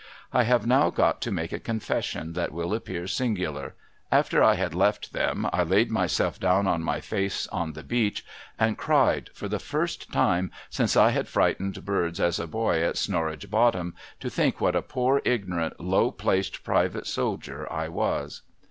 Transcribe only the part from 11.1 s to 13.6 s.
had frightened birds as a boy at Snorridge